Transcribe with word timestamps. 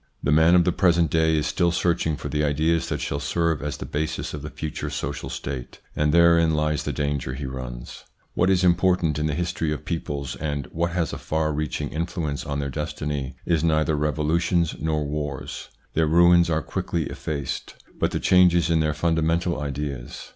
The 0.23 0.31
man 0.31 0.55
of 0.55 0.63
the 0.63 0.71
present 0.71 1.11
day 1.11 1.37
is 1.37 1.45
still 1.45 1.69
searching 1.71 2.15
for 2.17 2.27
the 2.27 2.43
ideas 2.43 2.89
that 2.89 2.99
shall 3.01 3.19
serve 3.19 3.61
as 3.61 3.77
the 3.77 3.85
basis 3.85 4.33
of 4.33 4.41
the 4.41 4.49
future 4.49 4.89
social 4.89 5.29
state, 5.29 5.79
and 5.95 6.11
therein 6.11 6.55
lies 6.55 6.85
the 6.85 6.91
danger 6.91 7.35
he 7.35 7.45
runs. 7.45 8.05
What 8.33 8.49
is 8.49 8.63
important 8.63 9.19
in 9.19 9.27
the 9.27 9.35
history 9.35 9.71
of 9.71 9.85
peoples, 9.85 10.35
and 10.35 10.65
what 10.71 10.89
has 10.93 11.13
a 11.13 11.19
far 11.19 11.53
reaching 11.53 11.89
influence 11.89 12.47
on 12.47 12.57
their 12.57 12.71
destiny, 12.71 13.35
is 13.45 13.63
neither 13.63 13.95
revolutions 13.95 14.73
nor 14.79 15.05
wars 15.05 15.69
their 15.93 16.07
ruins 16.07 16.49
are 16.49 16.63
quickly 16.63 17.03
effaced 17.03 17.75
but 17.99 18.09
the 18.09 18.19
changes 18.19 18.71
in 18.71 18.79
their 18.79 18.95
fundamental 18.95 19.59
ideas. 19.61 20.29